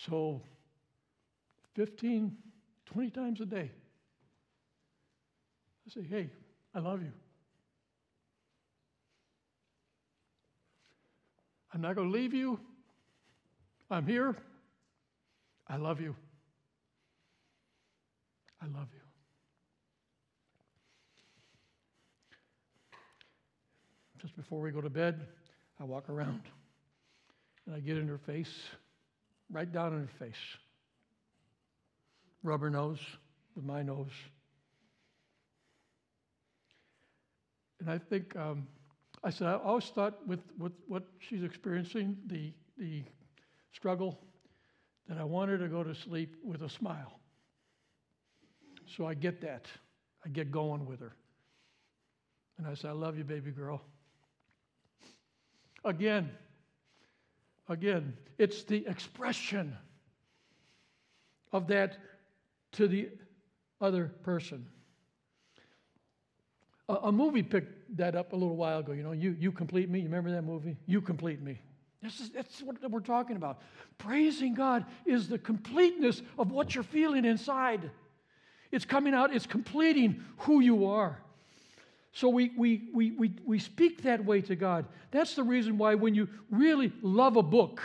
[0.06, 0.42] So
[1.74, 2.36] 15,
[2.86, 3.70] 20 times a day.
[5.86, 6.30] I say, hey,
[6.74, 7.12] I love you.
[11.72, 12.58] I'm not going to leave you.
[13.90, 14.36] I'm here.
[15.66, 16.14] I love you.
[18.62, 19.07] I love you.
[24.20, 25.26] Just before we go to bed,
[25.80, 26.42] I walk around
[27.66, 28.52] and I get in her face,
[29.50, 30.36] right down in her face
[32.42, 33.00] rubber nose
[33.54, 34.12] with my nose.
[37.80, 38.66] And I think, um,
[39.22, 43.02] I said, I always thought with, with what she's experiencing, the, the
[43.72, 44.18] struggle,
[45.08, 47.18] that I want her to go to sleep with a smile.
[48.96, 49.66] So I get that.
[50.24, 51.14] I get going with her.
[52.58, 53.82] And I said, I love you, baby girl.
[55.84, 56.30] Again,
[57.68, 59.76] again, it's the expression
[61.52, 61.96] of that
[62.72, 63.08] to the
[63.80, 64.66] other person.
[66.88, 68.92] A, a, movie picked that up a little while ago.
[68.92, 70.00] You know, you, you complete me.
[70.00, 70.76] You remember that movie?
[70.86, 71.60] You complete me.
[72.02, 73.60] This is, that's what we're talking about.
[73.98, 77.90] Praising God is the completeness of what you're feeling inside.
[78.70, 81.18] It's coming out, it's completing who you are.
[82.12, 84.86] So we, we, we, we, we speak that way to God.
[85.10, 87.82] That's the reason why when you really love a book,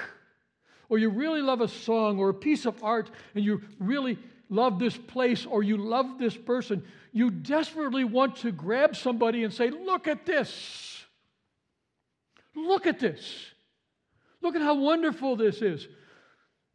[0.89, 4.17] or you really love a song or a piece of art, and you really
[4.49, 9.53] love this place or you love this person, you desperately want to grab somebody and
[9.53, 11.03] say, Look at this.
[12.55, 13.47] Look at this.
[14.41, 15.87] Look at how wonderful this is.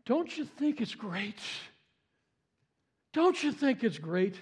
[0.07, 1.39] Don't you think it's great?
[3.13, 4.35] Don't you think it's great?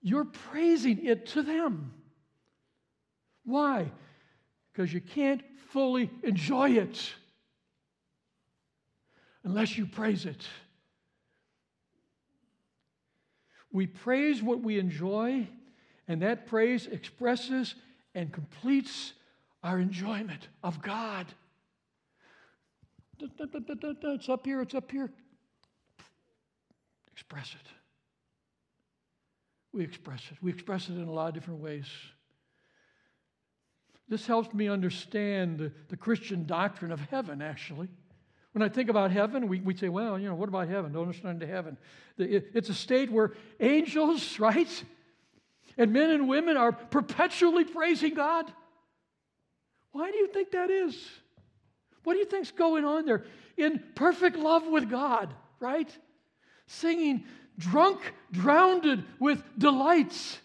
[0.00, 1.92] You're praising it to them.
[3.44, 3.90] Why?
[4.72, 7.12] Because you can't fully enjoy it
[9.44, 10.46] unless you praise it.
[13.70, 15.46] We praise what we enjoy,
[16.06, 17.74] and that praise expresses
[18.14, 19.12] and completes
[19.62, 21.26] our enjoyment of God.
[23.20, 25.10] It's up here, it's up here.
[27.12, 27.77] Express it.
[29.72, 30.38] We express it.
[30.42, 31.86] We express it in a lot of different ways.
[34.08, 37.88] This helps me understand the, Christian doctrine of heaven, actually.
[38.52, 40.92] When I think about heaven, we, we say, well, you know, what about heaven?
[40.92, 41.76] Don't understand heaven.
[42.16, 44.84] It's a state where angels, right?
[45.76, 48.50] And men and women are perpetually praising God.
[49.92, 50.98] Why do you think that is?
[52.04, 53.24] What do you think's going on there?
[53.56, 55.90] In perfect love with God, right?
[56.66, 57.24] Singing,
[57.58, 58.00] drunk,
[58.32, 60.38] drowned with delights.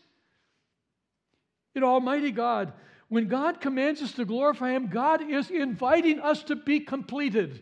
[1.75, 2.73] in Almighty God.
[3.09, 7.61] When God commands us to glorify Him, God is inviting us to be completed.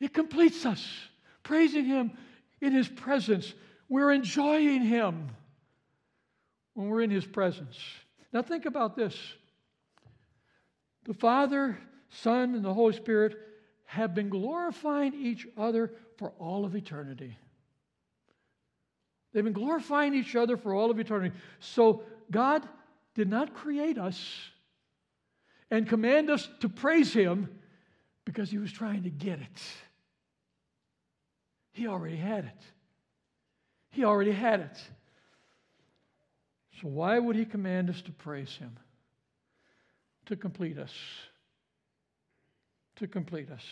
[0.00, 0.86] It completes us.
[1.42, 2.12] Praising Him
[2.60, 3.52] in His presence.
[3.88, 5.28] We're enjoying Him
[6.74, 7.78] when we're in His presence.
[8.32, 9.14] Now, think about this
[11.04, 11.78] the Father,
[12.10, 13.36] Son, and the Holy Spirit
[13.86, 17.36] have been glorifying each other for all of eternity.
[19.32, 21.34] They've been glorifying each other for all of eternity.
[21.60, 22.68] So, God
[23.14, 24.20] did not create us
[25.70, 27.48] and command us to praise Him
[28.24, 29.62] because He was trying to get it.
[31.72, 32.62] He already had it.
[33.90, 34.76] He already had it.
[36.80, 38.76] So, why would He command us to praise Him?
[40.26, 40.92] To complete us.
[42.96, 43.62] To complete us.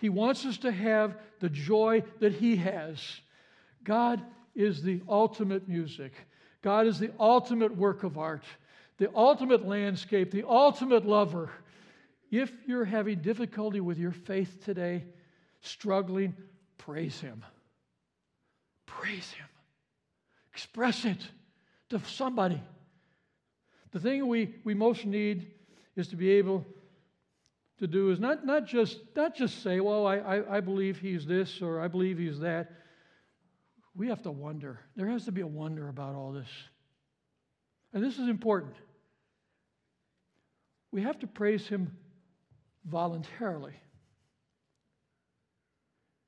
[0.00, 3.20] He wants us to have the joy that He has.
[3.84, 4.22] God
[4.54, 6.12] is the ultimate music,
[6.62, 8.44] God is the ultimate work of art,
[8.98, 11.50] the ultimate landscape, the ultimate lover.
[12.30, 15.04] If you're having difficulty with your faith today,
[15.62, 16.34] struggling,
[16.78, 17.44] praise Him.
[18.86, 19.46] Praise Him.
[20.52, 21.18] Express it
[21.88, 22.60] to somebody.
[23.92, 25.50] The thing we, we most need
[25.96, 26.64] is to be able
[27.80, 31.26] to do is not, not, just, not just say, well, I, I, I believe he's
[31.26, 32.72] this or I believe he's that.
[33.94, 34.80] We have to wonder.
[34.96, 36.48] There has to be a wonder about all this.
[37.92, 38.74] And this is important.
[40.92, 41.96] We have to praise him
[42.84, 43.74] voluntarily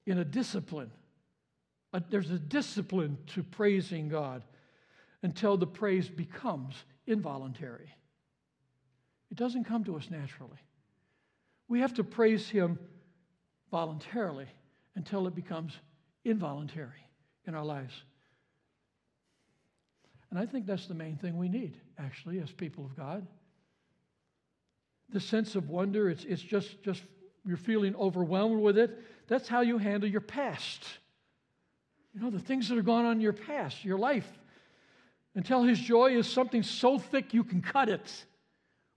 [0.07, 0.91] in a discipline.
[2.11, 4.43] there's a discipline to praising God
[5.23, 6.75] until the praise becomes
[7.07, 7.91] involuntary.
[9.31, 10.59] It doesn't come to us naturally.
[11.69, 12.79] We have to praise Him
[13.71, 14.49] voluntarily
[14.95, 15.73] until it becomes
[16.25, 17.07] involuntary
[17.47, 17.95] in our lives.
[20.31, 23.27] And I think that's the main thing we need, actually, as people of God.
[25.11, 27.03] The sense of wonder, it's, it's just, just
[27.45, 28.99] you're feeling overwhelmed with it.
[29.29, 30.85] That's how you handle your past.
[32.15, 34.31] You know, the things that are going on in your past, your life.
[35.35, 38.25] Until His joy is something so thick you can cut it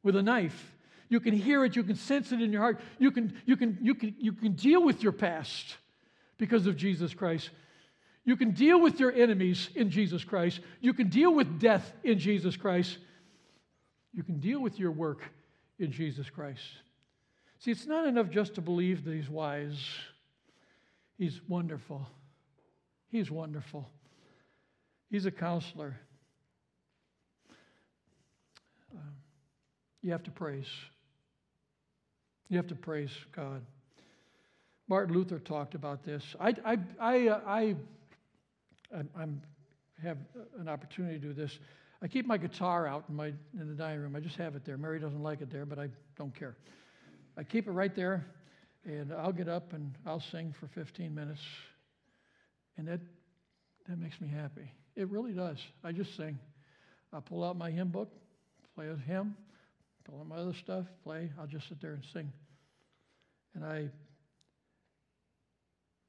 [0.04, 0.75] with a knife.
[1.10, 2.80] You can hear it, you can sense it in your heart.
[2.98, 5.78] You can, you can, you can, you can deal with your past
[6.38, 7.50] because of Jesus Christ.
[8.24, 10.60] You can deal with your enemies in Jesus Christ.
[10.82, 12.98] You can deal with death in Jesus Christ.
[14.14, 15.22] You can deal with your work
[15.78, 16.64] in Jesus Christ.
[17.60, 19.80] See, it's not enough just to believe that He's wise,
[21.18, 22.08] He's wonderful.
[23.12, 23.88] He's wonderful.
[25.10, 25.98] He's a counselor.
[28.94, 29.14] Um,
[30.02, 30.68] you have to praise.
[32.50, 33.62] You have to praise God.
[34.88, 36.24] Martin Luther talked about this.
[36.40, 37.76] I, I, I, uh, I,
[39.18, 39.42] I'm,
[40.04, 40.18] have
[40.60, 41.58] an opportunity to do this.
[42.02, 44.16] I keep my guitar out in, my, in the dining room.
[44.16, 44.78] I just have it there.
[44.78, 46.56] Mary doesn't like it there, but I don't care.
[47.38, 48.26] I keep it right there,
[48.84, 51.42] and I'll get up and I'll sing for 15 minutes.
[52.78, 53.00] And that,
[53.88, 54.72] that makes me happy.
[54.96, 55.58] It really does.
[55.84, 56.38] I just sing.
[57.12, 58.12] I pull out my hymn book,
[58.76, 59.36] play a hymn,
[60.12, 61.32] all my other stuff, play.
[61.40, 62.32] I'll just sit there and sing.
[63.54, 63.90] And I,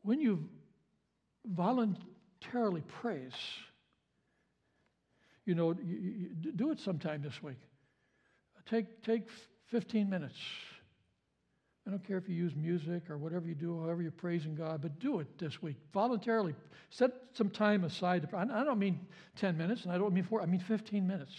[0.03, 0.49] when you
[1.45, 3.33] voluntarily praise,
[5.45, 7.59] you know, you, you do it sometime this week.
[8.69, 9.29] Take, take
[9.71, 10.37] 15 minutes.
[11.87, 14.83] I don't care if you use music or whatever you do, however you're praising God,
[14.83, 16.57] but do it this week voluntarily.
[16.91, 18.29] Set some time aside.
[18.35, 21.33] I don't mean 10 minutes, and I don't mean four, I mean 15 minutes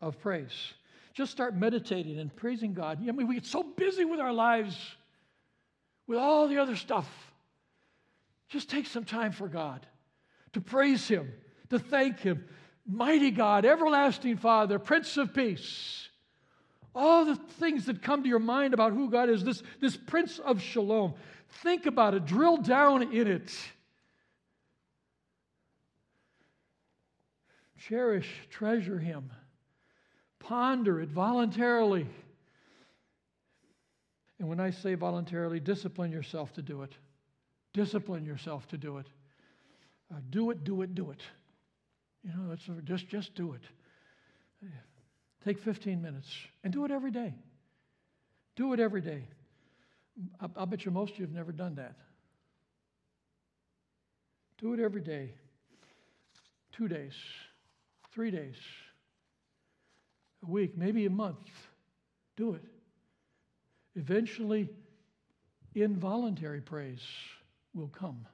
[0.00, 0.74] of praise.
[1.20, 3.06] Just start meditating and praising God.
[3.06, 4.74] I mean, we get so busy with our lives,
[6.06, 7.06] with all the other stuff.
[8.48, 9.86] Just take some time for God
[10.54, 11.30] to praise Him,
[11.68, 12.46] to thank Him.
[12.86, 16.08] Mighty God, everlasting Father, Prince of Peace.
[16.94, 20.38] All the things that come to your mind about who God is, this, this Prince
[20.38, 21.12] of Shalom.
[21.62, 23.54] Think about it, drill down in it.
[27.76, 29.30] Cherish, treasure Him.
[30.50, 32.08] Ponder it voluntarily.
[34.40, 36.92] And when I say voluntarily, discipline yourself to do it.
[37.72, 39.06] Discipline yourself to do it.
[40.12, 41.20] Uh, do it, do it, do it.
[42.24, 43.60] You know, that's just just do it.
[45.44, 46.26] Take 15 minutes
[46.64, 47.32] and do it every day.
[48.56, 49.28] Do it every day.
[50.40, 51.94] I, I'll bet you most of you have never done that.
[54.58, 55.32] Do it every day.
[56.72, 57.14] Two days,
[58.12, 58.56] three days,
[60.46, 61.48] a week, maybe a month.
[62.36, 62.64] Do it.
[63.94, 64.68] Eventually,
[65.74, 67.02] involuntary praise
[67.74, 68.26] will come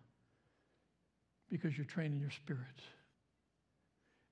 [1.51, 2.81] because you're training your spirit.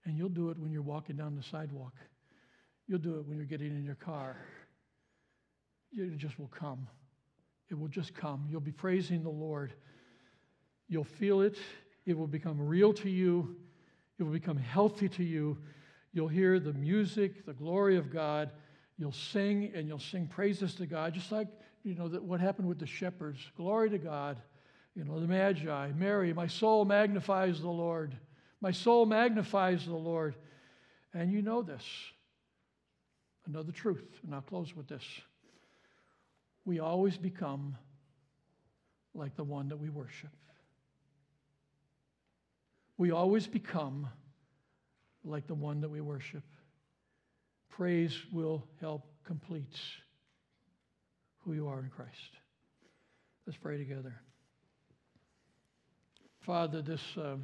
[0.05, 1.95] And you'll do it when you're walking down the sidewalk.
[2.87, 4.37] You'll do it when you're getting in your car.
[5.93, 6.87] It just will come.
[7.71, 8.47] It will just come.
[8.51, 9.73] You'll be praising the Lord.
[10.89, 11.57] You'll feel it.
[12.05, 13.57] It will become real to you.
[14.19, 15.57] It will become healthy to you.
[16.15, 18.51] You'll hear the music, the glory of God.
[18.97, 21.49] You'll sing and you'll sing praises to God, just like
[21.83, 23.41] you know that what happened with the shepherds.
[23.57, 24.41] Glory to God.
[24.95, 28.17] You know, the Magi, Mary, my soul magnifies the Lord.
[28.61, 30.37] My soul magnifies the Lord.
[31.13, 31.85] And you know this.
[33.47, 35.05] Another truth, and I'll close with this.
[36.65, 37.77] We always become
[39.15, 40.31] like the one that we worship.
[42.97, 44.09] We always become
[45.25, 46.43] like the one that we worship.
[47.71, 49.77] Praise will help complete
[51.39, 52.39] who you are in Christ.
[53.47, 54.15] Let's pray together.
[56.41, 57.37] Father, this, uh,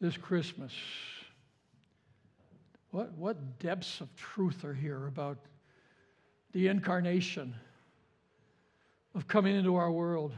[0.00, 0.72] this Christmas,
[2.90, 5.38] what, what depths of truth are here about
[6.52, 7.54] the incarnation
[9.14, 10.32] of coming into our world,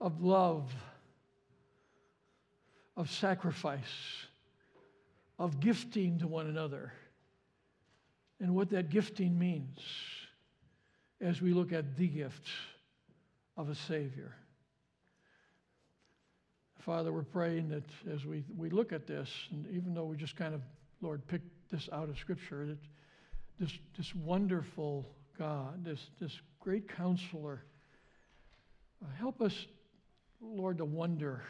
[0.00, 0.72] of love,
[2.96, 3.82] of sacrifice,
[5.38, 6.92] of gifting to one another,
[8.40, 9.78] and what that gifting means
[11.20, 12.48] as we look at the gift
[13.56, 14.34] of a Savior.
[16.80, 20.36] Father, we're praying that as we, we look at this, and even though we just
[20.36, 20.60] kind of,
[21.00, 22.78] Lord, picked this out of Scripture, that
[23.58, 25.04] this, this wonderful
[25.38, 27.64] God, this, this great counselor,
[29.02, 29.66] uh, help us,
[30.40, 31.42] Lord, to wonder.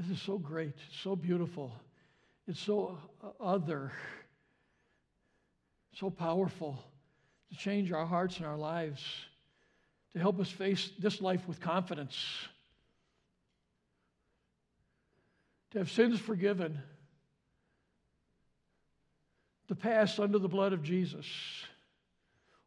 [0.00, 1.70] This is so great, so beautiful.
[2.48, 3.92] It's so uh, other,
[5.92, 6.82] so powerful
[7.50, 9.04] to change our hearts and our lives
[10.14, 12.16] to help us face this life with confidence,
[15.72, 16.78] to have sins forgiven,
[19.68, 21.26] to pass under the blood of Jesus,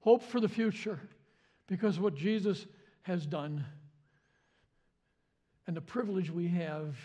[0.01, 0.99] hope for the future
[1.65, 2.63] because what Jesus
[3.01, 3.65] has done,
[5.65, 6.95] and the privilege we have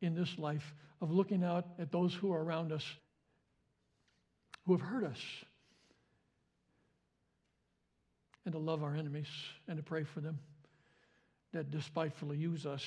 [0.00, 2.84] in this life of looking out at those who are around us
[4.68, 5.20] who have hurt us
[8.44, 9.28] and to love our enemies
[9.66, 10.38] and to pray for them
[11.54, 12.84] that despitefully use us.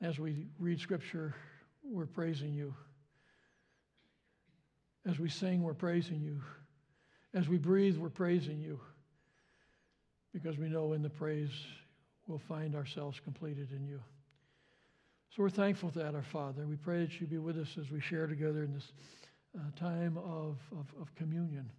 [0.00, 1.34] As we read Scripture,
[1.82, 2.74] we're praising you.
[5.04, 6.40] As we sing, we're praising you.
[7.34, 8.78] As we breathe, we're praising you.
[10.32, 11.50] Because we know in the praise
[12.26, 14.00] we'll find ourselves completed in you.
[15.34, 16.66] So we're thankful for that, our Father.
[16.66, 18.92] We pray that you be with us as we share together in this
[19.58, 21.70] uh, time of, of, of communion.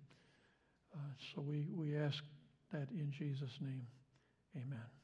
[0.94, 1.00] Uh,
[1.34, 2.24] so we, we ask
[2.72, 3.86] that in Jesus' name.
[4.56, 5.03] Amen.